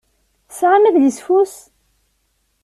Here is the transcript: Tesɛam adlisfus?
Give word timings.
Tesɛam 0.47 0.83
adlisfus? 0.89 1.53